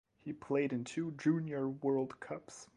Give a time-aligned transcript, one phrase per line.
[0.17, 2.67] He played in two Junior World Cups.